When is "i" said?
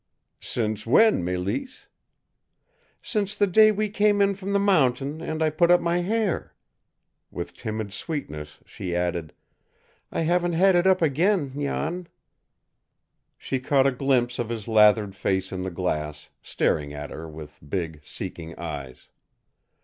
5.43-5.51, 10.11-10.21